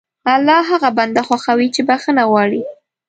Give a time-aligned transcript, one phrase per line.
[0.33, 2.61] الله هغه بنده خوښوي چې بښنه غواړي.